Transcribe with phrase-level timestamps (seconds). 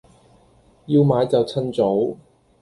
[0.87, 2.17] 要買就襯早